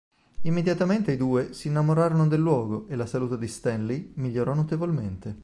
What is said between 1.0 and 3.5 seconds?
i due si innamorarono del luogo e la salute di